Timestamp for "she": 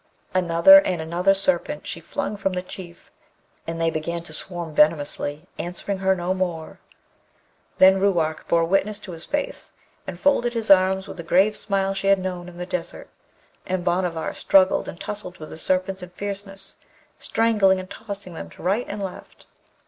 1.85-1.99, 11.93-12.07